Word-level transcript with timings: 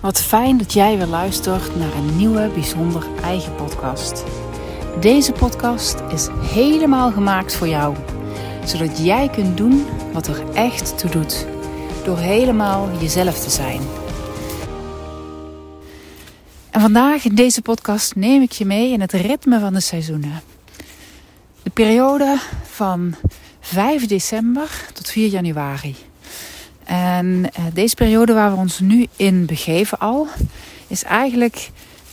Wat 0.00 0.20
fijn 0.20 0.58
dat 0.58 0.72
jij 0.72 0.96
weer 0.96 1.06
luistert 1.06 1.76
naar 1.76 1.94
een 1.94 2.16
nieuwe 2.16 2.50
bijzonder 2.54 3.06
eigen 3.22 3.54
podcast. 3.54 4.24
Deze 5.00 5.32
podcast 5.32 6.00
is 6.12 6.28
helemaal 6.40 7.10
gemaakt 7.10 7.54
voor 7.54 7.68
jou, 7.68 7.96
zodat 8.64 9.04
jij 9.04 9.28
kunt 9.28 9.56
doen 9.56 9.86
wat 10.12 10.26
er 10.26 10.50
echt 10.54 10.98
toe 10.98 11.10
doet, 11.10 11.46
door 12.04 12.18
helemaal 12.18 12.88
jezelf 13.00 13.38
te 13.38 13.50
zijn. 13.50 13.80
En 16.70 16.80
vandaag 16.80 17.24
in 17.24 17.34
deze 17.34 17.62
podcast 17.62 18.14
neem 18.14 18.42
ik 18.42 18.52
je 18.52 18.64
mee 18.64 18.92
in 18.92 19.00
het 19.00 19.12
ritme 19.12 19.60
van 19.60 19.72
de 19.72 19.80
seizoenen. 19.80 20.42
De 21.62 21.70
periode 21.70 22.38
van 22.62 23.14
5 23.60 24.06
december 24.06 24.70
tot 24.92 25.10
4 25.10 25.28
januari. 25.28 26.07
En 26.88 27.50
eh, 27.52 27.64
deze 27.72 27.94
periode 27.94 28.32
waar 28.32 28.50
we 28.50 28.56
ons 28.56 28.80
nu 28.80 29.06
in 29.16 29.46
begeven 29.46 29.98
al, 29.98 30.28
is 30.86 31.04
eigenlijk 31.04 31.70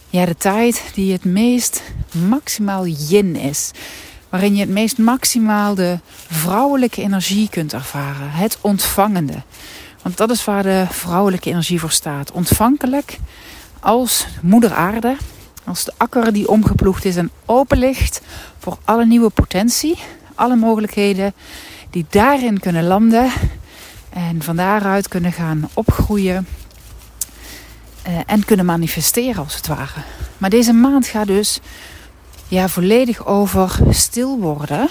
ja, 0.10 0.26
de 0.26 0.38
tijd 0.38 0.84
die 0.94 1.12
het 1.12 1.26
meest 1.26 1.82
maximaal 2.30 2.86
yin 2.86 3.36
is. 3.36 3.72
Waarin 4.30 4.54
je 4.56 4.60
het 4.60 4.70
meest 4.70 4.98
maximaal 4.98 5.76
de 5.76 6.00
vrouwelijke 6.28 7.02
energie 7.02 7.50
kunt 7.50 7.74
ervaren. 7.74 8.30
Het 8.30 8.58
ontvangende. 8.62 9.44
Want 10.02 10.18
dat 10.18 10.32
is 10.32 10.46
waar 10.46 10.64
de 10.64 10.86
vrouwelijke 10.90 11.50
energie 11.50 11.80
voor 11.80 11.92
staat. 11.92 12.32
Ontvankelijk 12.32 13.18
als 13.80 14.26
moeder 14.42 14.74
aarde. 14.74 15.18
Als 15.64 15.84
de 15.84 15.94
akker 15.98 16.34
die 16.34 16.50
omgeploegd 16.50 17.06
is 17.06 17.16
en 17.16 17.32
open 17.46 17.78
ligt 17.78 18.22
voor 18.60 18.78
alle 18.84 19.06
nieuwe 19.06 19.30
potentie. 19.30 19.98
Alle 20.34 20.56
mogelijkheden 20.56 21.34
die 21.90 22.06
daarin 22.10 22.60
kunnen 22.60 22.84
landen 22.84 23.32
en 24.16 24.42
van 24.42 24.56
daaruit 24.56 25.08
kunnen 25.08 25.32
gaan 25.32 25.70
opgroeien 25.74 26.48
uh, 28.08 28.20
en 28.26 28.46
kunnen 28.46 28.66
manifesteren 28.66 29.44
als 29.44 29.56
het 29.56 29.68
ware. 29.68 30.02
Maar 30.38 30.50
deze 30.50 30.74
maand 30.74 31.08
gaat 31.08 31.28
dus 31.28 31.60
ja, 32.48 32.68
volledig 32.68 33.26
over 33.26 33.78
stil 33.90 34.40
worden. 34.40 34.90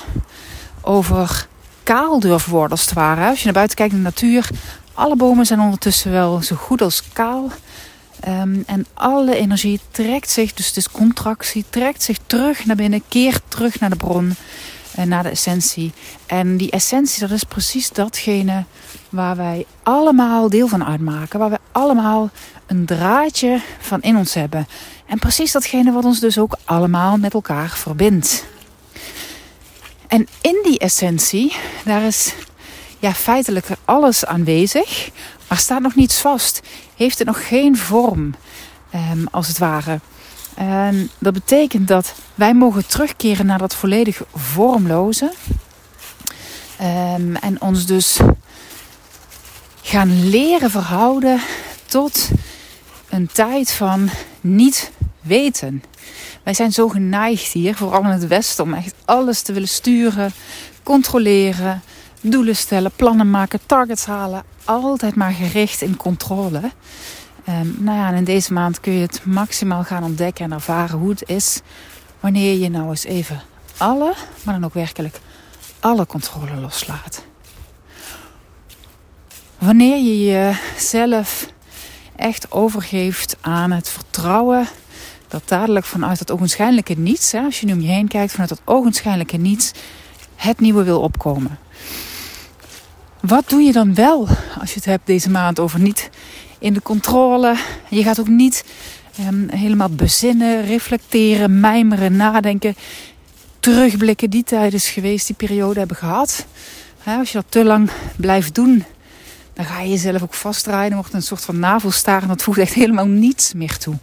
Over 0.80 1.46
kaal 1.82 2.20
durven 2.20 2.52
worden 2.52 2.70
als 2.70 2.84
het 2.84 2.92
ware. 2.92 3.28
Als 3.28 3.38
je 3.38 3.44
naar 3.44 3.52
buiten 3.52 3.76
kijkt 3.76 3.92
in 3.92 3.98
de 3.98 4.04
natuur. 4.04 4.48
Alle 4.94 5.16
bomen 5.16 5.46
zijn 5.46 5.60
ondertussen 5.60 6.10
wel 6.10 6.42
zo 6.42 6.56
goed 6.56 6.82
als 6.82 7.02
kaal. 7.12 7.50
Um, 8.28 8.62
en 8.66 8.86
alle 8.94 9.36
energie 9.36 9.80
trekt 9.90 10.30
zich, 10.30 10.52
dus 10.52 10.66
het 10.66 10.76
is 10.76 10.90
contractie, 10.90 11.64
trekt 11.70 12.02
zich 12.02 12.18
terug 12.26 12.64
naar 12.64 12.76
binnen, 12.76 13.02
keert 13.08 13.42
terug 13.48 13.80
naar 13.80 13.90
de 13.90 13.96
bron. 13.96 14.34
Eh, 14.94 15.04
naar 15.04 15.22
de 15.22 15.28
essentie. 15.28 15.92
En 16.26 16.56
die 16.56 16.70
essentie, 16.70 17.20
dat 17.20 17.30
is 17.30 17.44
precies 17.44 17.90
datgene 17.90 18.64
waar 19.08 19.36
wij 19.36 19.66
allemaal 19.82 20.48
deel 20.48 20.68
van 20.68 20.84
uitmaken. 20.84 21.38
Waar 21.38 21.50
we 21.50 21.58
allemaal 21.72 22.30
een 22.66 22.86
draadje 22.86 23.60
van 23.80 24.02
in 24.02 24.16
ons 24.16 24.34
hebben. 24.34 24.66
En 25.06 25.18
precies 25.18 25.52
datgene 25.52 25.92
wat 25.92 26.04
ons 26.04 26.20
dus 26.20 26.38
ook 26.38 26.56
allemaal 26.64 27.16
met 27.16 27.34
elkaar 27.34 27.68
verbindt. 27.68 28.44
En 30.06 30.28
in 30.40 30.60
die 30.62 30.78
essentie, 30.78 31.56
daar 31.84 32.02
is 32.02 32.34
ja, 32.98 33.12
feitelijk 33.12 33.66
alles 33.84 34.24
aanwezig, 34.24 35.10
maar 35.48 35.58
staat 35.58 35.80
nog 35.80 35.94
niets 35.94 36.18
vast. 36.18 36.62
Heeft 36.96 37.18
het 37.18 37.26
nog 37.26 37.48
geen 37.48 37.76
vorm, 37.76 38.34
um, 38.94 39.28
als 39.30 39.48
het 39.48 39.58
ware. 39.58 40.00
En 40.54 41.10
dat 41.18 41.32
betekent 41.32 41.88
dat 41.88 42.14
wij 42.34 42.54
mogen 42.54 42.86
terugkeren 42.86 43.46
naar 43.46 43.58
dat 43.58 43.74
volledig 43.74 44.22
vormloze. 44.34 45.32
Um, 46.80 47.36
en 47.36 47.60
ons 47.60 47.86
dus 47.86 48.18
gaan 49.82 50.28
leren 50.28 50.70
verhouden 50.70 51.40
tot 51.86 52.30
een 53.08 53.28
tijd 53.32 53.72
van 53.72 54.10
niet 54.40 54.90
weten. 55.20 55.82
Wij 56.42 56.54
zijn 56.54 56.72
zo 56.72 56.88
geneigd 56.88 57.52
hier, 57.52 57.76
vooral 57.76 58.02
in 58.02 58.08
het 58.08 58.26
Westen, 58.26 58.64
om 58.64 58.74
echt 58.74 58.94
alles 59.04 59.42
te 59.42 59.52
willen 59.52 59.68
sturen, 59.68 60.32
controleren, 60.82 61.82
doelen 62.30 62.56
stellen, 62.56 62.90
plannen 62.96 63.30
maken, 63.30 63.60
targets 63.66 64.04
halen. 64.04 64.42
Altijd 64.64 65.14
maar 65.14 65.32
gericht 65.32 65.82
in 65.82 65.96
controle. 65.96 66.60
Um, 67.48 67.76
nou 67.78 67.98
ja, 67.98 68.08
en 68.08 68.14
in 68.14 68.24
deze 68.24 68.52
maand 68.52 68.80
kun 68.80 68.92
je 68.92 69.00
het 69.00 69.24
maximaal 69.24 69.84
gaan 69.84 70.04
ontdekken 70.04 70.44
en 70.44 70.52
ervaren 70.52 70.98
hoe 70.98 71.10
het 71.10 71.28
is 71.28 71.60
wanneer 72.20 72.58
je 72.58 72.68
nou 72.68 72.88
eens 72.88 73.04
even 73.04 73.42
alle, 73.76 74.14
maar 74.42 74.54
dan 74.54 74.64
ook 74.64 74.74
werkelijk 74.74 75.20
alle 75.80 76.06
controle 76.06 76.54
loslaat. 76.60 77.24
Wanneer 79.58 79.96
je 79.96 80.24
jezelf 80.24 81.46
echt 82.16 82.52
overgeeft 82.52 83.36
aan 83.40 83.70
het 83.70 83.88
vertrouwen 83.88 84.66
dat 85.28 85.42
dadelijk 85.48 85.86
vanuit 85.86 86.18
het 86.18 86.30
ogenschijnlijke 86.30 86.94
niets, 86.94 87.32
hè, 87.32 87.40
als 87.40 87.60
je 87.60 87.66
nu 87.66 87.72
om 87.72 87.80
je 87.80 87.88
heen 87.88 88.08
kijkt, 88.08 88.30
vanuit 88.30 88.48
dat 88.48 88.60
ogenschijnlijke 88.64 89.36
niets, 89.36 89.72
het 90.36 90.60
nieuwe 90.60 90.82
wil 90.82 91.00
opkomen. 91.00 91.58
Wat 93.26 93.48
doe 93.48 93.62
je 93.62 93.72
dan 93.72 93.94
wel 93.94 94.28
als 94.60 94.70
je 94.70 94.74
het 94.74 94.84
hebt 94.84 95.06
deze 95.06 95.30
maand 95.30 95.60
over 95.60 95.80
niet 95.80 96.10
in 96.58 96.72
de 96.72 96.82
controle. 96.82 97.56
Je 97.88 98.02
gaat 98.02 98.20
ook 98.20 98.28
niet 98.28 98.64
um, 99.20 99.48
helemaal 99.50 99.88
bezinnen, 99.88 100.66
reflecteren, 100.66 101.60
mijmeren, 101.60 102.16
nadenken. 102.16 102.76
Terugblikken, 103.60 104.30
die 104.30 104.44
tijd 104.44 104.72
is 104.72 104.88
geweest, 104.88 105.26
die 105.26 105.36
periode 105.36 105.78
hebben 105.78 105.96
gehad. 105.96 106.46
als 107.04 107.32
je 107.32 107.38
dat 107.38 107.46
te 107.48 107.64
lang 107.64 107.90
blijft 108.16 108.54
doen, 108.54 108.84
dan 109.52 109.64
ga 109.64 109.80
je 109.80 109.90
jezelf 109.90 110.22
ook 110.22 110.34
vastdraaien. 110.34 110.90
Dan 110.90 110.98
wordt 110.98 111.14
een 111.14 111.22
soort 111.22 111.44
van 111.44 111.58
navelstaar 111.58 112.22
en 112.22 112.28
dat 112.28 112.42
voegt 112.42 112.58
echt 112.58 112.74
helemaal 112.74 113.06
niets 113.06 113.52
meer 113.52 113.78
toe. 113.78 113.94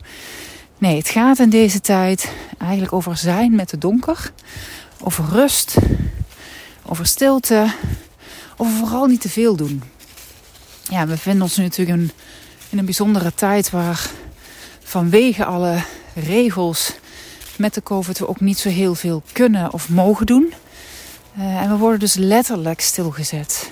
Nee, 0.78 0.98
het 0.98 1.10
gaat 1.10 1.40
in 1.40 1.50
deze 1.50 1.81
tijd 1.81 2.31
eigenlijk 2.58 2.94
over 2.94 3.18
zijn 3.18 3.56
met 3.56 3.70
de 3.70 3.78
donker. 3.78 4.31
Over 5.00 5.26
rust. 5.30 5.78
Over 6.86 7.06
stilte. 7.06 7.68
Over 8.62 8.78
vooral 8.78 9.06
niet 9.06 9.22
te 9.22 9.30
veel 9.30 9.56
doen. 9.56 9.84
Ja, 10.90 11.02
we 11.02 11.08
bevinden 11.08 11.42
ons 11.42 11.58
nu 11.58 11.64
natuurlijk 11.64 12.12
in 12.70 12.78
een 12.78 12.86
bijzondere 12.86 13.34
tijd 13.34 13.70
waar 13.70 14.10
vanwege 14.84 15.46
alle 15.46 15.84
regels 16.16 16.94
met 17.58 17.74
de 17.74 17.84
COVID 17.84 18.20
we 18.20 18.28
ook 18.28 18.40
niet 18.40 18.58
zo 18.58 18.70
heel 18.70 18.96
veel 18.96 19.24
kunnen 19.32 19.74
of 19.74 19.90
mogen 19.90 20.26
doen. 20.26 20.54
Uh, 21.38 21.62
en 21.62 21.70
we 21.70 21.78
worden 21.78 22.00
dus 22.00 22.14
letterlijk 22.14 22.82
stilgezet. 22.82 23.72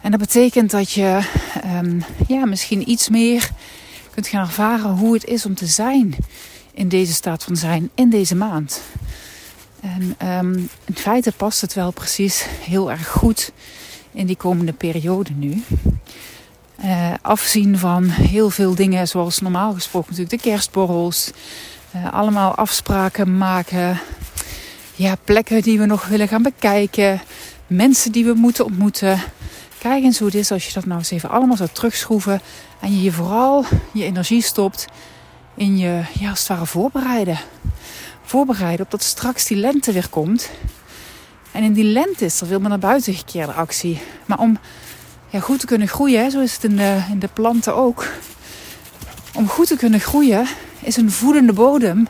En 0.00 0.10
dat 0.10 0.20
betekent 0.20 0.70
dat 0.70 0.90
je 0.90 1.20
um, 1.64 2.04
ja, 2.26 2.46
misschien 2.46 2.90
iets 2.90 3.08
meer 3.08 3.50
kunt 4.14 4.26
gaan 4.26 4.46
ervaren 4.46 4.90
hoe 4.90 5.14
het 5.14 5.24
is 5.24 5.46
om 5.46 5.54
te 5.54 5.66
zijn 5.66 6.16
in 6.72 6.88
deze 6.88 7.12
staat 7.12 7.44
van 7.44 7.56
zijn, 7.56 7.90
in 7.94 8.10
deze 8.10 8.34
maand. 8.34 8.80
En 9.80 10.28
um, 10.28 10.68
in 10.84 10.94
feite 10.94 11.32
past 11.32 11.60
het 11.60 11.74
wel 11.74 11.90
precies 11.90 12.46
heel 12.60 12.90
erg 12.90 13.08
goed 13.08 13.52
in 14.12 14.26
die 14.26 14.36
komende 14.36 14.72
periode 14.72 15.30
nu. 15.34 15.62
Uh, 16.84 17.12
afzien 17.22 17.78
van 17.78 18.08
heel 18.08 18.50
veel 18.50 18.74
dingen 18.74 19.08
zoals 19.08 19.38
normaal 19.38 19.72
gesproken 19.72 20.10
natuurlijk 20.10 20.42
de 20.42 20.50
kerstborrels. 20.50 21.30
Uh, 21.96 22.12
allemaal 22.12 22.54
afspraken 22.54 23.38
maken. 23.38 24.00
Ja, 24.94 25.16
plekken 25.24 25.62
die 25.62 25.78
we 25.78 25.86
nog 25.86 26.06
willen 26.06 26.28
gaan 26.28 26.42
bekijken. 26.42 27.20
Mensen 27.66 28.12
die 28.12 28.24
we 28.24 28.34
moeten 28.34 28.64
ontmoeten. 28.64 29.20
Kijk 29.78 30.02
eens 30.02 30.18
hoe 30.18 30.26
het 30.26 30.36
is 30.36 30.50
als 30.50 30.66
je 30.66 30.72
dat 30.72 30.86
nou 30.86 30.98
eens 30.98 31.10
even 31.10 31.30
allemaal 31.30 31.56
zou 31.56 31.68
terugschroeven. 31.72 32.40
En 32.80 32.96
je 32.96 33.02
je 33.02 33.12
vooral 33.12 33.64
je 33.92 34.04
energie 34.04 34.42
stopt 34.42 34.86
in 35.54 35.78
je, 35.78 36.02
ja, 36.18 36.30
als 36.30 36.38
het 36.38 36.48
ware 36.48 36.66
voorbereiden. 36.66 37.38
Voorbereiden 38.28 38.84
op 38.84 38.90
dat 38.90 39.02
straks 39.02 39.46
die 39.46 39.56
lente 39.56 39.92
weer 39.92 40.08
komt. 40.08 40.50
En 41.52 41.62
in 41.62 41.72
die 41.72 41.84
lente 41.84 42.24
is 42.24 42.40
er 42.40 42.46
veel 42.46 42.60
meer 42.60 42.68
naar 42.68 42.78
buiten 42.78 43.14
gekeerde 43.14 43.52
actie. 43.52 44.00
Maar 44.26 44.38
om 44.38 44.58
ja, 45.28 45.40
goed 45.40 45.60
te 45.60 45.66
kunnen 45.66 45.88
groeien, 45.88 46.30
zo 46.30 46.40
is 46.40 46.52
het 46.52 46.64
in 46.64 46.76
de, 46.76 47.02
in 47.10 47.18
de 47.18 47.28
planten 47.32 47.74
ook. 47.74 48.06
Om 49.34 49.48
goed 49.48 49.66
te 49.66 49.76
kunnen 49.76 50.00
groeien 50.00 50.46
is 50.80 50.96
een 50.96 51.10
voedende 51.10 51.52
bodem 51.52 52.08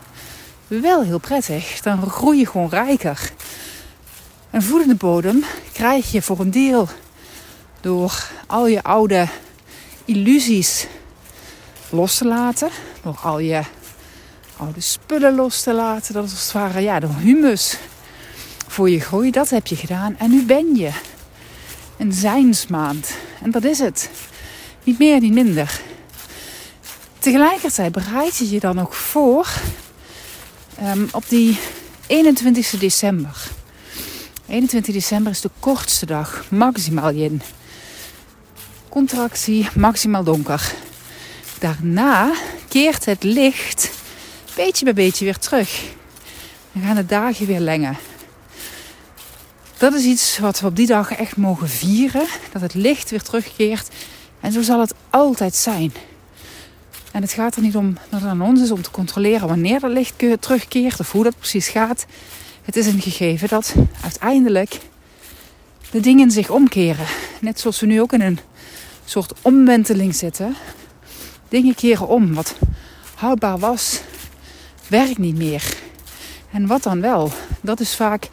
wel 0.66 1.02
heel 1.02 1.18
prettig. 1.18 1.80
Dan 1.80 2.10
groei 2.10 2.38
je 2.38 2.46
gewoon 2.46 2.68
rijker. 2.68 3.32
Een 4.50 4.62
voedende 4.62 4.94
bodem 4.94 5.44
krijg 5.72 6.12
je 6.12 6.22
voor 6.22 6.40
een 6.40 6.50
deel 6.50 6.88
door 7.80 8.30
al 8.46 8.66
je 8.66 8.82
oude 8.82 9.28
illusies 10.04 10.86
los 11.90 12.16
te 12.16 12.24
laten. 12.24 12.68
Door 13.02 13.18
al 13.22 13.38
je 13.38 13.62
oude 14.58 14.80
spullen 14.80 15.34
los 15.34 15.62
te 15.62 15.72
laten. 15.72 16.14
Dat 16.14 16.24
is 16.24 16.30
als 16.30 16.42
het 16.42 16.52
ware 16.52 16.80
ja, 16.80 17.00
de 17.00 17.06
humus 17.06 17.78
voor 18.66 18.90
je 18.90 19.00
groei. 19.00 19.30
Dat 19.30 19.50
heb 19.50 19.66
je 19.66 19.76
gedaan. 19.76 20.16
En 20.18 20.30
nu 20.30 20.44
ben 20.44 20.74
je 20.76 20.90
een 21.98 22.12
zijnsmaand. 22.12 23.16
En 23.42 23.50
dat 23.50 23.64
is 23.64 23.78
het. 23.78 24.10
Niet 24.84 24.98
meer, 24.98 25.20
niet 25.20 25.32
minder. 25.32 25.80
Tegelijkertijd 27.18 27.92
bereid 27.92 28.36
je 28.36 28.50
je 28.50 28.60
dan 28.60 28.80
ook 28.80 28.94
voor 28.94 29.48
um, 30.82 31.08
op 31.12 31.28
die 31.28 31.58
21 32.06 32.70
december. 32.78 33.36
21 34.48 34.94
december 34.94 35.32
is 35.32 35.40
de 35.40 35.50
kortste 35.58 36.06
dag, 36.06 36.44
maximaal 36.50 37.12
yin. 37.12 37.42
Contractie, 38.88 39.68
maximaal 39.74 40.24
donker. 40.24 40.72
Daarna 41.58 42.32
keert 42.68 43.04
het 43.04 43.22
licht 43.22 43.90
beetje 44.64 44.84
bij 44.84 44.94
beetje 44.94 45.24
weer 45.24 45.38
terug. 45.38 45.82
Dan 46.72 46.82
gaan 46.82 46.94
de 46.94 47.06
dagen 47.06 47.46
weer 47.46 47.60
lengen. 47.60 47.96
Dat 49.76 49.94
is 49.94 50.04
iets 50.04 50.38
wat 50.38 50.60
we 50.60 50.66
op 50.66 50.76
die 50.76 50.86
dag 50.86 51.12
echt 51.12 51.36
mogen 51.36 51.68
vieren. 51.68 52.26
Dat 52.52 52.62
het 52.62 52.74
licht 52.74 53.10
weer 53.10 53.22
terugkeert. 53.22 53.88
En 54.40 54.52
zo 54.52 54.62
zal 54.62 54.80
het 54.80 54.94
altijd 55.10 55.54
zijn. 55.54 55.92
En 57.12 57.22
het 57.22 57.32
gaat 57.32 57.56
er 57.56 57.62
niet 57.62 57.76
om 57.76 57.96
dat 58.08 58.20
het 58.20 58.30
aan 58.30 58.42
ons 58.42 58.60
is 58.60 58.70
om 58.70 58.82
te 58.82 58.90
controleren 58.90 59.48
wanneer 59.48 59.80
dat 59.80 59.90
licht 59.90 60.14
terugkeert 60.40 61.00
of 61.00 61.12
hoe 61.12 61.24
dat 61.24 61.38
precies 61.38 61.68
gaat. 61.68 62.06
Het 62.62 62.76
is 62.76 62.86
een 62.86 63.00
gegeven 63.00 63.48
dat 63.48 63.74
uiteindelijk 64.02 64.78
de 65.90 66.00
dingen 66.00 66.30
zich 66.30 66.50
omkeren. 66.50 67.06
Net 67.40 67.60
zoals 67.60 67.80
we 67.80 67.86
nu 67.86 68.00
ook 68.00 68.12
in 68.12 68.20
een 68.20 68.38
soort 69.04 69.32
omwenteling 69.42 70.14
zitten. 70.14 70.54
Dingen 71.48 71.74
keren 71.74 72.08
om. 72.08 72.34
Wat 72.34 72.56
houdbaar 73.14 73.58
was, 73.58 74.00
werkt 74.88 75.18
niet 75.18 75.36
meer. 75.36 75.76
En 76.50 76.66
wat 76.66 76.82
dan 76.82 77.00
wel? 77.00 77.32
Dat 77.60 77.80
is 77.80 77.96
vaak 77.96 78.28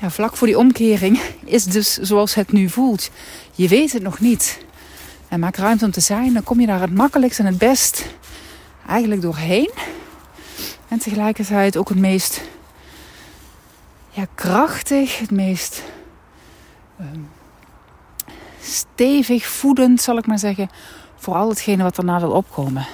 ja, 0.00 0.10
vlak 0.10 0.36
voor 0.36 0.46
die 0.46 0.58
omkering, 0.58 1.20
is 1.44 1.64
dus 1.64 1.96
zoals 1.96 2.34
het 2.34 2.52
nu 2.52 2.68
voelt. 2.68 3.10
Je 3.52 3.68
weet 3.68 3.92
het 3.92 4.02
nog 4.02 4.20
niet. 4.20 4.64
En 5.28 5.40
maak 5.40 5.56
ruimte 5.56 5.84
om 5.84 5.90
te 5.90 6.00
zijn, 6.00 6.32
dan 6.32 6.42
kom 6.42 6.60
je 6.60 6.66
daar 6.66 6.80
het 6.80 6.94
makkelijkst 6.94 7.38
en 7.38 7.46
het 7.46 7.58
best 7.58 8.06
eigenlijk 8.86 9.22
doorheen. 9.22 9.70
En 10.88 10.98
tegelijkertijd 10.98 11.76
ook 11.76 11.88
het 11.88 11.98
meest 11.98 12.40
ja, 14.10 14.26
krachtig, 14.34 15.18
het 15.18 15.30
meest 15.30 15.82
um, 17.00 17.28
stevig 18.62 19.46
voedend, 19.46 20.00
zal 20.00 20.18
ik 20.18 20.26
maar 20.26 20.38
zeggen, 20.38 20.70
voor 21.16 21.34
al 21.34 21.48
hetgene 21.48 21.82
wat 21.82 21.96
daarna 21.96 22.20
wil 22.20 22.30
opkomen. 22.30 22.86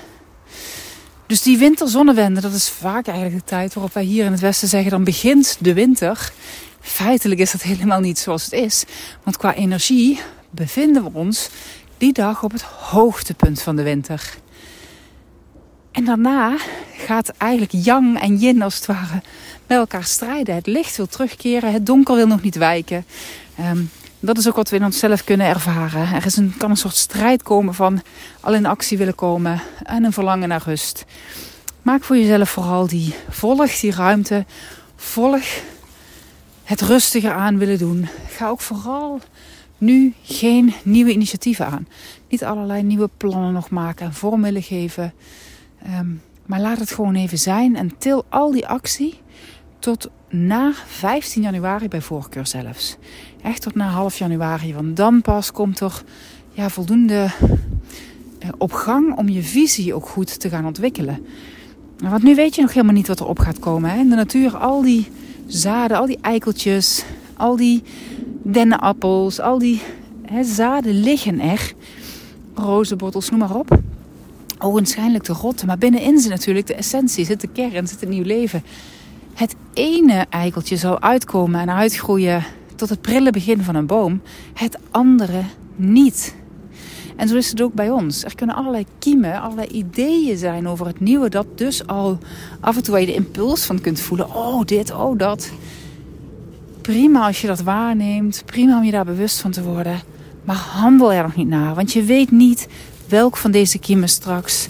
Dus 1.26 1.42
die 1.42 1.58
winterzonnewende, 1.58 2.40
dat 2.40 2.52
is 2.52 2.68
vaak 2.68 3.06
eigenlijk 3.06 3.38
de 3.38 3.50
tijd 3.50 3.74
waarop 3.74 3.94
wij 3.94 4.02
hier 4.02 4.24
in 4.24 4.32
het 4.32 4.40
Westen 4.40 4.68
zeggen: 4.68 4.90
dan 4.90 5.04
begint 5.04 5.56
de 5.60 5.74
winter. 5.74 6.32
Feitelijk 6.80 7.40
is 7.40 7.50
dat 7.50 7.62
helemaal 7.62 8.00
niet 8.00 8.18
zoals 8.18 8.44
het 8.44 8.52
is. 8.52 8.84
Want 9.22 9.36
qua 9.36 9.54
energie 9.54 10.20
bevinden 10.50 11.02
we 11.02 11.10
ons 11.12 11.48
die 11.98 12.12
dag 12.12 12.42
op 12.42 12.52
het 12.52 12.62
hoogtepunt 12.62 13.62
van 13.62 13.76
de 13.76 13.82
winter. 13.82 14.36
En 15.92 16.04
daarna 16.04 16.56
gaat 16.96 17.28
eigenlijk 17.28 17.72
yang 17.72 18.20
en 18.20 18.36
yin 18.36 18.62
als 18.62 18.74
het 18.74 18.86
ware 18.86 19.22
met 19.66 19.78
elkaar 19.78 20.04
strijden. 20.04 20.54
Het 20.54 20.66
licht 20.66 20.96
wil 20.96 21.06
terugkeren, 21.06 21.72
het 21.72 21.86
donker 21.86 22.14
wil 22.14 22.26
nog 22.26 22.42
niet 22.42 22.56
wijken. 22.56 23.04
Um, 23.60 23.90
dat 24.26 24.38
is 24.38 24.48
ook 24.48 24.56
wat 24.56 24.70
we 24.70 24.76
in 24.76 24.84
onszelf 24.84 25.24
kunnen 25.24 25.46
ervaren. 25.46 26.14
Er 26.14 26.26
is 26.26 26.36
een, 26.36 26.54
kan 26.56 26.70
een 26.70 26.76
soort 26.76 26.94
strijd 26.94 27.42
komen 27.42 27.74
van 27.74 28.02
al 28.40 28.54
in 28.54 28.66
actie 28.66 28.98
willen 28.98 29.14
komen 29.14 29.62
en 29.82 30.04
een 30.04 30.12
verlangen 30.12 30.48
naar 30.48 30.62
rust. 30.64 31.04
Maak 31.82 32.04
voor 32.04 32.16
jezelf 32.16 32.50
vooral 32.50 32.86
die 32.86 33.14
volg 33.28 33.80
die 33.80 33.92
ruimte, 33.92 34.44
volg 34.96 35.44
het 36.64 36.80
rustiger 36.80 37.32
aan 37.32 37.58
willen 37.58 37.78
doen. 37.78 38.08
Ga 38.28 38.48
ook 38.48 38.60
vooral 38.60 39.20
nu 39.78 40.14
geen 40.22 40.74
nieuwe 40.82 41.12
initiatieven 41.12 41.66
aan. 41.66 41.88
Niet 42.28 42.44
allerlei 42.44 42.82
nieuwe 42.82 43.10
plannen 43.16 43.52
nog 43.52 43.70
maken 43.70 44.06
en 44.06 44.14
vormen 44.14 44.62
geven. 44.62 45.12
Ehm, 45.82 46.08
maar 46.46 46.60
laat 46.60 46.78
het 46.78 46.90
gewoon 46.90 47.14
even 47.14 47.38
zijn 47.38 47.76
en 47.76 47.98
til 47.98 48.24
al 48.28 48.52
die 48.52 48.66
actie 48.66 49.20
tot 49.86 50.10
na 50.30 50.72
15 50.86 51.42
januari 51.42 51.88
bij 51.88 52.00
voorkeur 52.00 52.46
zelfs. 52.46 52.96
Echt 53.42 53.62
tot 53.62 53.74
na 53.74 53.88
half 53.88 54.18
januari, 54.18 54.74
want 54.74 54.96
dan 54.96 55.22
pas 55.22 55.52
komt 55.52 55.80
er 55.80 56.02
ja, 56.52 56.70
voldoende 56.70 57.30
eh, 58.38 58.48
op 58.58 58.72
gang 58.72 59.16
om 59.16 59.28
je 59.28 59.42
visie 59.42 59.94
ook 59.94 60.08
goed 60.08 60.40
te 60.40 60.48
gaan 60.48 60.66
ontwikkelen. 60.66 61.26
Want 61.98 62.22
nu 62.22 62.34
weet 62.34 62.54
je 62.54 62.60
nog 62.60 62.72
helemaal 62.72 62.94
niet 62.94 63.08
wat 63.08 63.20
er 63.20 63.26
op 63.26 63.38
gaat 63.38 63.58
komen. 63.58 63.90
Hè? 63.90 63.98
In 63.98 64.08
de 64.08 64.14
natuur, 64.14 64.56
al 64.56 64.82
die 64.82 65.08
zaden, 65.46 65.96
al 65.96 66.06
die 66.06 66.18
eikeltjes, 66.20 67.04
al 67.36 67.56
die 67.56 67.82
dennenappels, 68.42 69.40
al 69.40 69.58
die 69.58 69.82
hè, 70.22 70.44
zaden 70.44 71.00
liggen 71.00 71.40
er. 71.40 71.72
Rozenbottels, 72.54 73.30
noem 73.30 73.38
maar 73.38 73.54
op. 73.54 73.78
Ogenschijnlijk 74.58 75.24
te 75.24 75.32
rotten, 75.32 75.66
maar 75.66 75.78
binnenin 75.78 76.18
zit 76.18 76.30
natuurlijk 76.30 76.66
de 76.66 76.74
essentie, 76.74 77.24
zit 77.24 77.40
de 77.40 77.48
kern, 77.52 77.88
zit 77.88 78.00
het 78.00 78.08
nieuw 78.08 78.24
leven. 78.24 78.62
Het 79.36 79.56
ene 79.72 80.26
eikeltje 80.30 80.76
zal 80.76 81.00
uitkomen 81.00 81.60
en 81.60 81.70
uitgroeien 81.70 82.44
tot 82.74 82.88
het 82.88 83.00
prille 83.00 83.30
begin 83.30 83.62
van 83.62 83.74
een 83.74 83.86
boom, 83.86 84.22
het 84.54 84.78
andere 84.90 85.42
niet. 85.74 86.34
En 87.16 87.28
zo 87.28 87.36
is 87.36 87.50
het 87.50 87.62
ook 87.62 87.72
bij 87.72 87.90
ons. 87.90 88.24
Er 88.24 88.34
kunnen 88.34 88.56
allerlei 88.56 88.86
kiemen, 88.98 89.40
allerlei 89.40 89.68
ideeën 89.68 90.36
zijn 90.36 90.68
over 90.68 90.86
het 90.86 91.00
nieuwe, 91.00 91.28
dat 91.28 91.46
dus 91.54 91.86
al 91.86 92.18
af 92.60 92.76
en 92.76 92.82
toe 92.82 93.00
je 93.00 93.06
de 93.06 93.14
impuls 93.14 93.64
van 93.64 93.80
kunt 93.80 94.00
voelen. 94.00 94.34
Oh, 94.34 94.64
dit, 94.64 94.92
oh, 94.92 95.18
dat. 95.18 95.50
Prima 96.80 97.26
als 97.26 97.40
je 97.40 97.46
dat 97.46 97.62
waarneemt, 97.62 98.42
prima 98.46 98.78
om 98.78 98.84
je 98.84 98.90
daar 98.90 99.04
bewust 99.04 99.40
van 99.40 99.50
te 99.50 99.62
worden. 99.62 100.00
Maar 100.44 100.56
handel 100.56 101.12
er 101.12 101.22
nog 101.22 101.36
niet 101.36 101.48
naar, 101.48 101.74
want 101.74 101.92
je 101.92 102.02
weet 102.02 102.30
niet 102.30 102.68
welk 103.08 103.36
van 103.36 103.50
deze 103.50 103.78
kiemen 103.78 104.08
straks 104.08 104.68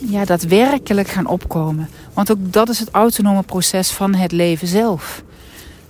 ja, 0.00 0.24
daadwerkelijk 0.24 1.08
gaan 1.08 1.26
opkomen. 1.26 1.88
Want 2.18 2.30
ook 2.30 2.52
dat 2.52 2.68
is 2.68 2.78
het 2.78 2.90
autonome 2.90 3.42
proces 3.42 3.90
van 3.90 4.14
het 4.14 4.32
leven 4.32 4.68
zelf. 4.68 5.22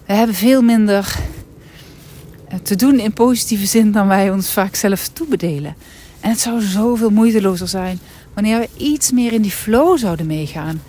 We 0.06 0.12
hebben 0.12 0.34
veel 0.36 0.62
minder 0.62 1.14
eh, 2.48 2.58
te 2.58 2.76
doen 2.76 2.98
in 2.98 3.12
positieve 3.12 3.66
zin 3.66 3.92
dan 3.92 4.08
wij 4.08 4.30
ons 4.30 4.52
vaak 4.52 4.75
zelf 4.75 5.08
toebedelen. 5.08 5.76
En 6.20 6.30
het 6.30 6.40
zou 6.40 6.60
zoveel 6.60 7.10
moeitelozer 7.10 7.69
zijn 7.69 7.98
wanneer 8.34 8.58
we 8.58 8.69
iets 8.76 9.10
meer 9.12 9.32
in 9.32 9.42
die 9.42 9.50
flow 9.50 9.98
zouden 9.98 10.26
meegaan 10.26 10.82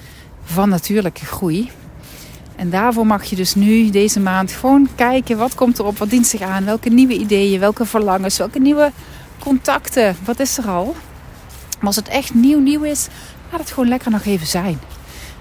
van 0.44 0.70
natuurlijke 0.70 1.26
groei. 1.26 1.72
En 2.56 2.70
daarvoor 2.70 3.06
mag 3.08 3.24
je 3.24 3.36
dus 3.36 3.56
nu 3.56 3.90
deze 3.90 4.20
maand 4.20 4.52
gewoon 4.52 4.90
kijken 4.96 5.38
wat 5.38 5.56
komt 5.56 5.80
erop, 5.80 5.98
wat 5.98 6.10
dient 6.10 6.28
zich 6.28 6.42
aan, 6.42 6.66
welke 6.66 6.90
nieuwe 6.90 7.18
ideeën, 7.18 7.60
welke 7.60 7.86
verlangens, 7.86 8.38
welke 8.38 8.60
nieuwe 8.60 8.92
contacten, 9.40 10.16
wat 10.26 10.40
is 10.40 10.58
er 10.58 10.68
al. 10.68 10.96
Maar 11.78 11.88
als 11.88 11.96
het 11.96 12.08
echt 12.08 12.34
nieuw 12.34 12.60
nieuw 12.60 12.84
is, 12.84 13.08
laat 13.52 13.60
het 13.60 13.72
gewoon 13.72 13.90
lekker 13.90 14.12
nog 14.12 14.26
even 14.26 14.48
zijn. 14.48 14.80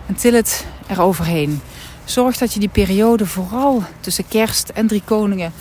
En 0.09 0.15
til 0.15 0.35
het 0.35 0.65
eroverheen. 0.87 1.61
Zorg 2.05 2.37
dat 2.37 2.53
je 2.55 2.61
die 2.61 2.69
periode 2.69 3.27
vooral 3.27 3.83
tussen 4.01 4.29
kerst 4.29 4.69
en 4.69 4.87
drie 4.87 5.03
koningen 5.05 5.53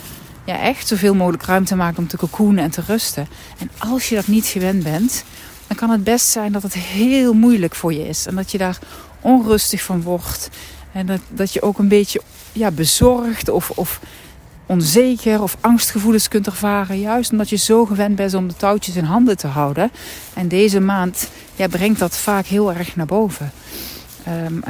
ja, 0.46 0.60
echt 0.60 0.88
zoveel 0.88 1.16
mogelijk 1.16 1.44
ruimte 1.44 1.76
maakt 1.76 1.98
om 1.98 2.08
te 2.08 2.18
cocoonen 2.18 2.64
en 2.64 2.72
te 2.72 2.82
rusten. 2.88 3.28
En 3.58 3.70
als 3.78 4.10
je 4.10 4.16
dat 4.16 4.28
niet 4.28 4.46
gewend 4.46 4.84
bent, 4.84 5.24
dan 5.68 5.78
kan 5.78 5.90
het 5.90 6.04
best 6.04 6.28
zijn 6.28 6.52
dat 6.52 6.64
het 6.64 6.74
heel 6.74 7.34
moeilijk 7.34 7.76
voor 7.76 7.94
je 7.94 8.08
is. 8.08 8.26
En 8.26 8.36
dat 8.36 8.52
je 8.52 8.58
daar 8.58 8.80
onrustig 9.22 9.82
van 9.82 10.02
wordt. 10.02 10.50
En 10.92 11.06
dat, 11.06 11.20
dat 11.30 11.54
je 11.54 11.62
ook 11.62 11.80
een 11.80 11.88
beetje 11.88 12.22
ja, 12.52 12.72
bezorgd 12.72 13.50
of, 13.50 13.70
of 13.70 14.00
onzeker 14.66 15.42
of 15.42 15.58
angstgevoelens 15.60 16.28
kunt 16.28 16.46
ervaren. 16.46 17.00
Juist 17.00 17.32
omdat 17.32 17.50
je 17.50 17.56
zo 17.56 17.86
gewend 17.86 18.16
bent 18.16 18.34
om 18.34 18.48
de 18.48 18.56
touwtjes 18.56 18.96
in 18.96 19.04
handen 19.04 19.38
te 19.38 19.48
houden. 19.48 19.92
En 20.34 20.48
deze 20.48 20.80
maand 20.80 21.30
ja, 21.56 21.68
brengt 21.68 22.00
dat 22.00 22.18
vaak 22.18 22.46
heel 22.46 22.74
erg 22.74 22.96
naar 22.96 23.06
boven. 23.06 23.52
Um, 24.28 24.64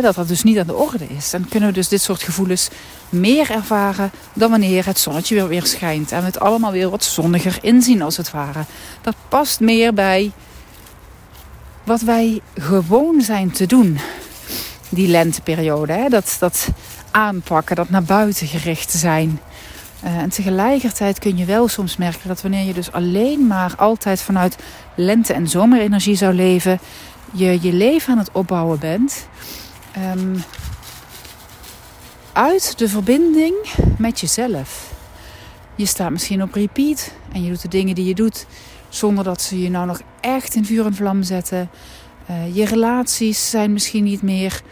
dat 0.00 0.14
dat 0.14 0.28
dus 0.28 0.42
niet 0.42 0.58
aan 0.58 0.66
de 0.66 0.74
orde 0.74 1.06
is. 1.16 1.30
Dan 1.30 1.48
kunnen 1.48 1.68
we 1.68 1.74
dus 1.74 1.88
dit 1.88 2.02
soort 2.02 2.22
gevoelens 2.22 2.68
meer 3.08 3.50
ervaren 3.50 4.10
dan 4.32 4.50
wanneer 4.50 4.86
het 4.86 4.98
zonnetje 4.98 5.34
weer, 5.34 5.48
weer 5.48 5.66
schijnt. 5.66 6.12
En 6.12 6.18
we 6.18 6.26
het 6.26 6.40
allemaal 6.40 6.72
weer 6.72 6.90
wat 6.90 7.04
zonniger 7.04 7.58
inzien 7.60 8.02
als 8.02 8.16
het 8.16 8.30
ware. 8.30 8.64
Dat 9.00 9.14
past 9.28 9.60
meer 9.60 9.94
bij 9.94 10.32
wat 11.84 12.00
wij 12.00 12.40
gewoon 12.54 13.20
zijn 13.20 13.50
te 13.50 13.66
doen. 13.66 13.98
Die 14.88 15.08
lenteperiode. 15.08 16.06
Dat, 16.08 16.36
dat 16.38 16.68
aanpakken, 17.10 17.76
dat 17.76 17.90
naar 17.90 18.02
buiten 18.02 18.46
gericht 18.46 18.90
zijn. 18.90 19.40
Uh, 20.04 20.16
en 20.16 20.28
tegelijkertijd 20.28 21.18
kun 21.18 21.36
je 21.36 21.44
wel 21.44 21.68
soms 21.68 21.96
merken 21.96 22.28
dat 22.28 22.42
wanneer 22.42 22.66
je 22.66 22.72
dus 22.72 22.92
alleen 22.92 23.46
maar 23.46 23.74
altijd 23.76 24.20
vanuit 24.20 24.56
lente- 24.94 25.32
en 25.32 25.48
zomerenergie 25.48 26.16
zou 26.16 26.34
leven, 26.34 26.78
je 27.32 27.58
je 27.60 27.72
leven 27.72 28.12
aan 28.12 28.18
het 28.18 28.32
opbouwen 28.32 28.78
bent. 28.78 29.28
Um, 30.16 30.42
uit 32.32 32.78
de 32.78 32.88
verbinding 32.88 33.54
met 33.98 34.20
jezelf. 34.20 34.92
Je 35.74 35.86
staat 35.86 36.10
misschien 36.10 36.42
op 36.42 36.54
repeat 36.54 37.12
en 37.32 37.42
je 37.42 37.48
doet 37.48 37.62
de 37.62 37.68
dingen 37.68 37.94
die 37.94 38.04
je 38.04 38.14
doet 38.14 38.46
zonder 38.88 39.24
dat 39.24 39.42
ze 39.42 39.62
je 39.62 39.70
nou 39.70 39.86
nog 39.86 40.00
echt 40.20 40.54
in 40.54 40.64
vuur 40.64 40.86
en 40.86 40.94
vlam 40.94 41.22
zetten. 41.22 41.70
Uh, 42.30 42.56
je 42.56 42.64
relaties 42.64 43.50
zijn 43.50 43.72
misschien 43.72 44.04
niet 44.04 44.22
meer 44.22 44.62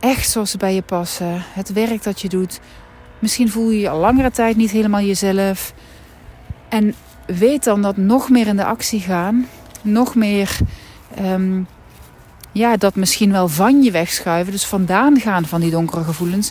echt 0.00 0.30
zoals 0.30 0.50
ze 0.50 0.56
bij 0.56 0.74
je 0.74 0.82
passen. 0.82 1.42
Het 1.52 1.72
werk 1.72 2.02
dat 2.02 2.20
je 2.20 2.28
doet. 2.28 2.60
Misschien 3.18 3.50
voel 3.50 3.70
je 3.70 3.80
je 3.80 3.88
al 3.88 3.98
langere 3.98 4.30
tijd 4.30 4.56
niet 4.56 4.70
helemaal 4.70 5.00
jezelf. 5.00 5.74
En 6.68 6.94
weet 7.26 7.64
dan 7.64 7.82
dat 7.82 7.96
nog 7.96 8.30
meer 8.30 8.46
in 8.46 8.56
de 8.56 8.64
actie 8.64 9.00
gaan, 9.00 9.46
nog 9.82 10.14
meer 10.14 10.58
um, 11.20 11.66
ja, 12.52 12.76
dat 12.76 12.94
misschien 12.94 13.32
wel 13.32 13.48
van 13.48 13.82
je 13.82 13.90
wegschuiven, 13.90 14.52
dus 14.52 14.66
vandaan 14.66 15.20
gaan 15.20 15.44
van 15.46 15.60
die 15.60 15.70
donkere 15.70 16.04
gevoelens, 16.04 16.50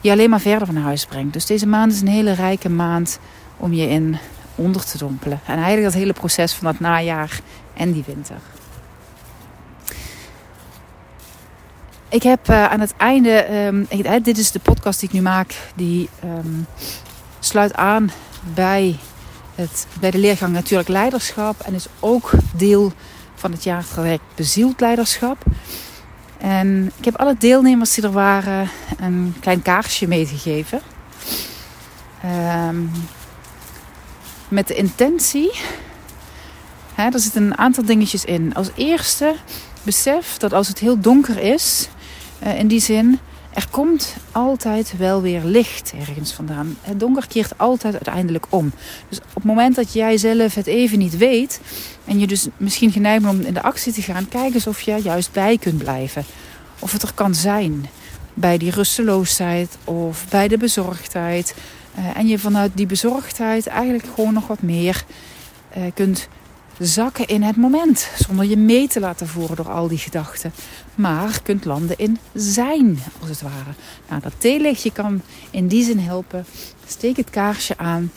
je 0.00 0.10
alleen 0.10 0.30
maar 0.30 0.40
verder 0.40 0.66
van 0.66 0.76
huis 0.76 1.06
brengt. 1.06 1.32
Dus 1.32 1.46
deze 1.46 1.66
maand 1.66 1.92
is 1.92 2.00
een 2.00 2.08
hele 2.08 2.32
rijke 2.32 2.68
maand 2.68 3.18
om 3.56 3.72
je 3.72 3.88
in 3.88 4.18
onder 4.54 4.84
te 4.84 4.98
dompelen. 4.98 5.40
En 5.46 5.54
eigenlijk 5.54 5.84
dat 5.84 5.94
hele 5.94 6.12
proces 6.12 6.52
van 6.52 6.72
dat 6.72 6.80
najaar 6.80 7.40
en 7.74 7.92
die 7.92 8.04
winter. 8.06 8.36
Ik 12.08 12.22
heb 12.22 12.48
uh, 12.48 12.64
aan 12.64 12.80
het 12.80 12.94
einde, 12.96 13.66
um, 13.66 13.86
ik, 13.88 14.24
dit 14.24 14.38
is 14.38 14.50
de 14.50 14.58
podcast 14.58 15.00
die 15.00 15.08
ik 15.08 15.14
nu 15.14 15.22
maak, 15.22 15.54
die 15.74 16.08
um, 16.24 16.66
sluit 17.38 17.74
aan 17.74 18.10
bij, 18.54 18.96
het, 19.54 19.86
bij 20.00 20.10
de 20.10 20.18
leergang 20.18 20.52
Natuurlijk 20.52 20.88
Leiderschap 20.88 21.60
en 21.60 21.74
is 21.74 21.86
ook 22.00 22.30
deel 22.54 22.92
van 23.38 23.52
het 23.52 23.64
jaartraject 23.64 24.22
Bezield 24.34 24.80
Leiderschap. 24.80 25.44
En 26.38 26.92
ik 26.98 27.04
heb 27.04 27.16
alle 27.16 27.36
deelnemers 27.38 27.94
die 27.94 28.04
er 28.04 28.12
waren 28.12 28.70
een 28.98 29.34
klein 29.40 29.62
kaarsje 29.62 30.06
meegegeven. 30.06 30.80
Um, 32.68 32.90
met 34.48 34.68
de 34.68 34.74
intentie. 34.74 35.50
Hè, 36.94 37.08
er 37.08 37.20
zitten 37.20 37.42
een 37.42 37.58
aantal 37.58 37.84
dingetjes 37.84 38.24
in. 38.24 38.54
Als 38.54 38.70
eerste 38.74 39.34
besef 39.82 40.36
dat 40.36 40.52
als 40.52 40.68
het 40.68 40.78
heel 40.78 41.00
donker 41.00 41.38
is, 41.38 41.88
uh, 42.42 42.58
in 42.58 42.68
die 42.68 42.80
zin, 42.80 43.18
er 43.54 43.68
komt 43.70 44.16
altijd 44.32 44.96
wel 44.96 45.22
weer 45.22 45.44
licht 45.44 45.92
ergens 45.98 46.32
vandaan. 46.32 46.76
Het 46.80 47.00
donker 47.00 47.26
keert 47.28 47.58
altijd 47.58 47.94
uiteindelijk 47.94 48.46
om. 48.48 48.72
Dus 49.08 49.18
op 49.18 49.34
het 49.34 49.44
moment 49.44 49.74
dat 49.74 49.92
jij 49.92 50.16
zelf 50.16 50.54
het 50.54 50.66
even 50.66 50.98
niet 50.98 51.16
weet 51.16 51.60
en 52.04 52.18
je 52.18 52.26
dus 52.26 52.46
misschien 52.56 52.92
geneigd 52.92 53.22
bent 53.22 53.38
om 53.38 53.46
in 53.46 53.54
de 53.54 53.62
actie 53.62 53.92
te 53.92 54.02
gaan, 54.02 54.28
kijk 54.28 54.54
eens 54.54 54.66
of 54.66 54.80
je 54.80 55.00
juist 55.02 55.32
bij 55.32 55.58
kunt 55.58 55.78
blijven. 55.78 56.24
Of 56.78 56.92
het 56.92 57.02
er 57.02 57.12
kan 57.14 57.34
zijn 57.34 57.88
bij 58.34 58.58
die 58.58 58.70
rusteloosheid 58.70 59.78
of 59.84 60.24
bij 60.28 60.48
de 60.48 60.56
bezorgdheid. 60.56 61.54
Uh, 61.98 62.16
en 62.16 62.26
je 62.26 62.38
vanuit 62.38 62.70
die 62.74 62.86
bezorgdheid 62.86 63.66
eigenlijk 63.66 64.04
gewoon 64.14 64.34
nog 64.34 64.46
wat 64.46 64.62
meer 64.62 65.04
uh, 65.76 65.82
kunt 65.94 66.28
zakken 66.78 67.26
in 67.26 67.42
het 67.42 67.56
moment. 67.56 68.10
Zonder 68.16 68.44
je 68.44 68.56
mee 68.56 68.88
te 68.88 69.00
laten 69.00 69.28
voeren 69.28 69.56
door 69.56 69.70
al 69.70 69.88
die 69.88 69.98
gedachten. 69.98 70.52
Maar 70.98 71.40
kunt 71.42 71.64
landen 71.64 71.98
in 71.98 72.18
zijn, 72.34 72.98
als 73.20 73.28
het 73.28 73.42
ware. 73.42 73.70
Nou, 74.08 74.20
dat 74.20 74.32
theelichtje 74.38 74.92
kan 74.92 75.22
in 75.50 75.68
die 75.68 75.84
zin 75.84 75.98
helpen. 75.98 76.44
Steek 76.86 77.16
het 77.16 77.30
kaarsje 77.30 77.76
aan. 77.76 78.12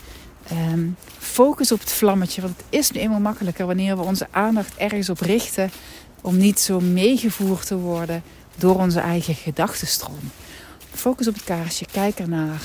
Um, 0.51 0.95
focus 1.17 1.71
op 1.71 1.79
het 1.79 1.91
vlammetje. 1.91 2.41
Want 2.41 2.57
het 2.57 2.65
is 2.69 2.91
nu 2.91 2.99
eenmaal 2.99 3.19
makkelijker 3.19 3.65
wanneer 3.65 3.97
we 3.97 4.03
onze 4.03 4.27
aandacht 4.31 4.75
ergens 4.75 5.09
op 5.09 5.19
richten. 5.19 5.71
Om 6.21 6.37
niet 6.37 6.59
zo 6.59 6.79
meegevoerd 6.79 7.67
te 7.67 7.77
worden 7.77 8.23
door 8.57 8.75
onze 8.75 8.99
eigen 8.99 9.35
gedachtenstroom. 9.35 10.31
Focus 10.93 11.27
op 11.27 11.33
het 11.33 11.43
kaarsje. 11.43 11.85
Kijk 11.91 12.19
ernaar. 12.19 12.61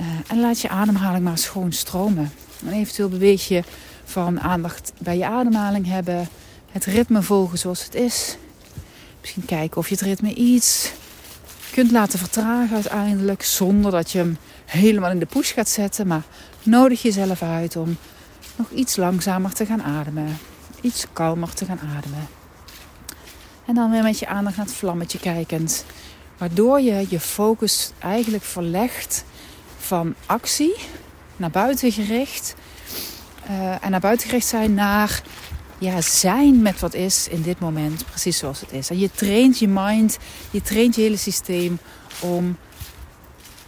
Uh, 0.00 0.06
en 0.26 0.40
laat 0.40 0.60
je 0.60 0.68
ademhaling 0.68 1.24
maar 1.24 1.38
schoon 1.38 1.72
stromen. 1.72 2.32
En 2.66 2.72
eventueel 2.72 3.08
beweeg 3.08 3.48
je 3.48 3.62
van 4.04 4.40
aandacht 4.40 4.92
bij 4.98 5.16
je 5.16 5.26
ademhaling 5.26 5.86
hebben. 5.86 6.28
Het 6.70 6.84
ritme 6.84 7.22
volgen 7.22 7.58
zoals 7.58 7.84
het 7.84 7.94
is. 7.94 8.36
Misschien 9.26 9.58
kijken 9.58 9.76
of 9.76 9.88
je 9.88 9.94
het 9.94 10.04
ritme 10.04 10.34
iets 10.34 10.92
kunt 11.70 11.90
laten 11.90 12.18
vertragen 12.18 12.74
uiteindelijk. 12.74 13.42
Zonder 13.42 13.90
dat 13.90 14.10
je 14.10 14.18
hem 14.18 14.38
helemaal 14.64 15.10
in 15.10 15.18
de 15.18 15.26
push 15.26 15.54
gaat 15.54 15.68
zetten. 15.68 16.06
Maar 16.06 16.22
nodig 16.62 17.02
jezelf 17.02 17.42
uit 17.42 17.76
om 17.76 17.96
nog 18.56 18.70
iets 18.70 18.96
langzamer 18.96 19.52
te 19.52 19.66
gaan 19.66 19.82
ademen. 19.82 20.38
Iets 20.80 21.06
kalmer 21.12 21.54
te 21.54 21.64
gaan 21.64 21.80
ademen. 21.96 22.28
En 23.66 23.74
dan 23.74 23.90
weer 23.90 24.02
met 24.02 24.18
je 24.18 24.26
aandacht 24.26 24.56
naar 24.56 24.66
het 24.66 24.74
vlammetje 24.74 25.18
kijkend. 25.18 25.84
Waardoor 26.38 26.80
je 26.80 27.06
je 27.08 27.20
focus 27.20 27.90
eigenlijk 27.98 28.44
verlegt 28.44 29.24
van 29.78 30.14
actie 30.26 30.74
naar 31.36 31.50
buiten 31.50 31.92
gericht 31.92 32.54
uh, 33.50 33.84
en 33.84 33.90
naar 33.90 34.00
buiten 34.00 34.28
gericht 34.28 34.46
zijn 34.46 34.74
naar 34.74 35.22
ja, 35.78 36.00
zijn 36.00 36.62
met 36.62 36.80
wat 36.80 36.94
is 36.94 37.28
in 37.28 37.42
dit 37.42 37.58
moment, 37.58 38.04
precies 38.04 38.38
zoals 38.38 38.60
het 38.60 38.72
is. 38.72 38.90
En 38.90 38.98
je 38.98 39.10
traint 39.14 39.58
je 39.58 39.68
mind, 39.68 40.18
je 40.50 40.62
traint 40.62 40.94
je 40.94 41.02
hele 41.02 41.16
systeem 41.16 41.78
om 42.20 42.56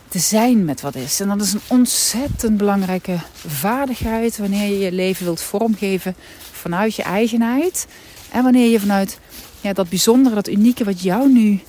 te 0.08 0.18
zijn 0.18 0.64
met 0.64 0.80
wat 0.80 0.94
is. 0.94 1.20
En 1.20 1.28
dat 1.28 1.40
is 1.40 1.52
een 1.52 1.60
ontzettend 1.66 2.56
belangrijke 2.56 3.18
vaardigheid 3.46 4.38
wanneer 4.38 4.68
je 4.68 4.78
je 4.78 4.92
leven 4.92 5.24
wilt 5.24 5.40
vormgeven 5.40 6.14
vanuit 6.52 6.94
je 6.94 7.02
eigenheid. 7.02 7.86
En 8.30 8.42
wanneer 8.42 8.70
je 8.70 8.80
vanuit 8.80 9.18
ja, 9.60 9.72
dat 9.72 9.88
bijzondere, 9.88 10.34
dat 10.34 10.48
unieke 10.48 10.84
wat 10.84 11.02
jou 11.02 11.32
nu 11.32 11.60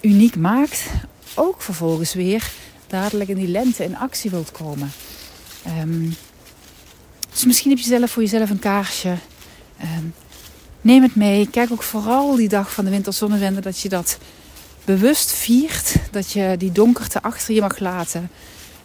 uniek 0.00 0.36
maakt, 0.36 0.84
ook 1.34 1.62
vervolgens 1.62 2.14
weer 2.14 2.50
dadelijk 2.86 3.30
in 3.30 3.36
die 3.36 3.48
lente 3.48 3.84
in 3.84 3.96
actie 3.96 4.30
wilt 4.30 4.50
komen. 4.50 4.92
Um, 5.80 6.14
dus 7.30 7.44
misschien 7.44 7.70
heb 7.70 7.78
je 7.78 7.84
zelf 7.84 8.10
voor 8.10 8.22
jezelf 8.22 8.50
een 8.50 8.58
kaarsje. 8.58 9.14
Um, 9.82 10.14
neem 10.80 11.02
het 11.02 11.14
mee. 11.14 11.50
Kijk 11.50 11.72
ook 11.72 11.82
vooral 11.82 12.36
die 12.36 12.48
dag 12.48 12.72
van 12.72 12.84
de 12.84 12.90
winterzonnewende 12.90 13.60
dat 13.60 13.80
je 13.80 13.88
dat 13.88 14.18
bewust 14.84 15.32
viert. 15.32 15.94
Dat 16.10 16.32
je 16.32 16.54
die 16.58 16.72
donkerte 16.72 17.22
achter 17.22 17.54
je 17.54 17.60
mag 17.60 17.78
laten. 17.78 18.30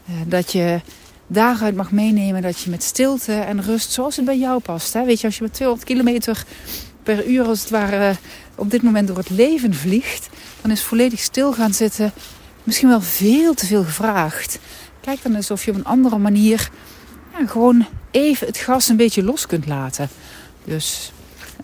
Uh, 0.10 0.16
dat 0.26 0.52
je 0.52 0.82
daaruit 1.28 1.76
mag 1.76 1.92
meenemen 1.92 2.42
dat 2.42 2.60
je 2.60 2.70
met 2.70 2.84
stilte 2.84 3.34
en 3.34 3.62
rust, 3.62 3.92
zoals 3.92 4.16
het 4.16 4.26
bij 4.26 4.38
jou 4.38 4.60
past. 4.60 4.94
Hè? 4.94 5.06
Weet 5.06 5.20
je, 5.20 5.28
als 5.28 5.38
je 5.38 5.44
met 5.44 5.54
200 5.54 5.88
kilometer 5.88 6.44
per 7.04 7.26
uur 7.28 7.46
als 7.46 7.60
het 7.60 7.70
ware 7.70 8.16
op 8.56 8.72
dit 8.72 8.82
moment 8.82 9.08
door 9.08 9.18
het 9.18 9.30
leven 9.30 9.74
vliegt, 9.74 10.30
dan 10.62 10.72
is 10.72 10.84
volledig 10.84 11.20
stil 11.20 11.54
gaan 11.54 11.74
zitten 11.74 12.14
misschien 12.64 12.88
wel 12.90 13.02
veel 13.02 13.54
te 13.54 13.66
veel 13.66 13.84
gevraagd. 13.84 14.60
Kijk 15.02 15.24
dan 15.24 15.36
eens 15.36 15.52
of 15.52 15.66
je 15.66 15.72
op 15.72 15.78
een 15.78 15.86
andere 15.86 16.18
manier 16.18 16.70
gewoon 17.46 17.86
even 18.12 18.48
het 18.48 18.58
gas 18.58 18.90
een 18.90 18.98
beetje 18.98 19.24
los 19.24 19.46
kunt 19.46 19.68
laten. 19.68 20.10
Dus 20.66 21.12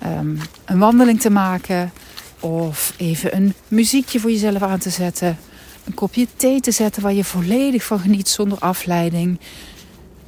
um, 0.05 0.39
een 0.65 0.79
wandeling 0.79 1.21
te 1.21 1.29
maken 1.29 1.91
of 2.39 2.93
even 2.97 3.35
een 3.35 3.53
muziekje 3.67 4.19
voor 4.19 4.31
jezelf 4.31 4.61
aan 4.61 4.79
te 4.79 4.89
zetten. 4.89 5.37
Een 5.83 5.93
kopje 5.93 6.27
thee 6.35 6.59
te 6.59 6.71
zetten 6.71 7.01
waar 7.01 7.13
je 7.13 7.23
volledig 7.23 7.83
van 7.83 7.99
geniet 7.99 8.29
zonder 8.29 8.57
afleiding. 8.59 9.39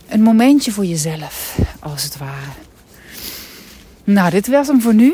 Een 0.08 0.22
momentje 0.22 0.72
voor 0.72 0.86
jezelf, 0.86 1.58
als 1.80 2.04
het 2.04 2.18
ware. 2.18 2.52
Nou, 4.04 4.30
dit 4.30 4.48
was 4.48 4.68
hem 4.68 4.82
voor 4.82 4.94
nu. 4.94 5.14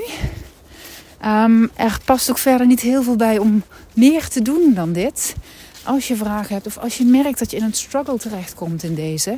Um, 1.26 1.70
er 1.76 2.00
past 2.06 2.30
ook 2.30 2.38
verder 2.38 2.68
niet 2.68 2.82
heel 2.82 3.04
veel 3.04 3.16
bij 3.16 3.38
om 3.38 3.64
meer 3.94 4.28
te 4.28 4.42
doen 4.42 4.74
dan 4.74 4.94
dit. 4.94 5.36
Als 5.84 6.08
je 6.08 6.16
vragen 6.16 6.54
hebt 6.54 6.68
of 6.68 6.78
als 6.78 6.98
je 6.98 7.06
merkt 7.06 7.40
dat 7.40 7.52
je 7.52 7.58
in 7.58 7.64
een 7.64 7.74
struggle 7.74 8.18
terechtkomt 8.18 8.84
in 8.84 8.96
deze, 8.96 9.38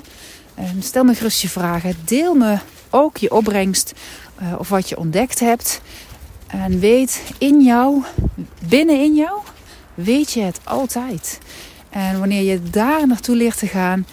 um, 0.60 0.82
stel 0.82 1.04
me 1.04 1.16
gerust 1.16 1.42
je 1.42 1.50
vragen. 1.50 1.96
Deel 2.06 2.36
me 2.36 2.58
ook 2.92 3.18
je 3.18 3.32
opbrengst 3.32 3.94
uh, 4.42 4.54
of 4.58 4.70
wat 4.70 4.90
je 4.90 4.98
ontdekt 4.98 5.40
hebt. 5.40 5.82
En 6.48 6.80
weet 6.80 7.22
in 7.38 7.62
jou, 7.64 8.04
binnenin 8.68 9.16
jou, 9.16 9.40
weet 9.94 10.32
je 10.32 10.42
het 10.42 10.60
altijd. 10.64 11.40
En 11.90 12.20
wanneer 12.20 12.44
je 12.44 12.64
daar 12.70 13.08
naartoe 13.08 13.36
leert 13.36 13.58
te 13.58 13.68
gaan, 13.68 14.06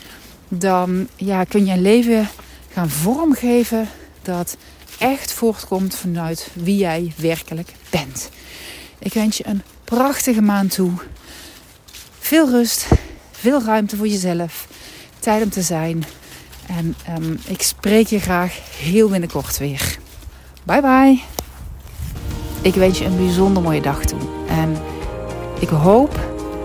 dan 0.48 1.08
ja, 1.16 1.44
kun 1.44 1.66
je 1.66 1.72
een 1.72 1.82
leven 1.82 2.28
gaan 2.72 2.90
vormgeven 2.90 3.88
dat 4.22 4.56
echt 4.98 5.32
voortkomt 5.32 5.94
vanuit 5.94 6.48
wie 6.52 6.76
jij 6.76 7.12
werkelijk 7.16 7.72
bent. 7.90 8.30
Ik 8.98 9.12
wens 9.12 9.36
je 9.36 9.46
een 9.46 9.62
prachtige 9.84 10.42
maand 10.42 10.74
toe. 10.74 10.92
Veel 12.18 12.50
rust, 12.50 12.86
veel 13.30 13.62
ruimte 13.62 13.96
voor 13.96 14.08
jezelf, 14.08 14.68
tijd 15.18 15.42
om 15.42 15.50
te 15.50 15.62
zijn. 15.62 16.04
En 16.68 16.96
um, 17.18 17.38
ik 17.46 17.62
spreek 17.62 18.06
je 18.06 18.20
graag 18.20 18.58
heel 18.78 19.08
binnenkort 19.08 19.58
weer. 19.58 19.98
Bye 20.62 20.80
bye. 20.80 21.20
Ik 22.62 22.74
wens 22.74 22.98
je 22.98 23.04
een 23.04 23.16
bijzonder 23.16 23.62
mooie 23.62 23.80
dag 23.80 24.04
toe. 24.04 24.18
En 24.48 24.76
ik 25.60 25.68
hoop 25.68 26.20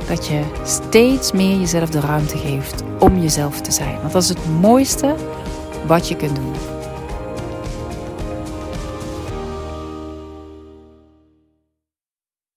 dat 0.07 0.27
je 0.27 0.41
steeds 0.63 1.31
meer 1.31 1.59
jezelf 1.59 1.89
de 1.89 1.99
ruimte 1.99 2.37
geeft 2.37 2.83
om 2.99 3.19
jezelf 3.21 3.61
te 3.61 3.71
zijn. 3.71 3.99
Want 4.01 4.13
dat 4.13 4.23
is 4.23 4.29
het 4.29 4.59
mooiste 4.61 5.15
wat 5.87 6.07
je 6.07 6.15
kunt 6.15 6.35
doen. 6.35 6.53